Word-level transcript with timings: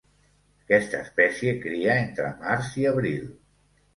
Aquesta 0.67 1.01
espècie 1.07 1.53
cria 1.65 1.99
entre 2.05 2.31
març 2.45 2.71
i 2.85 2.87
abril. 2.95 3.31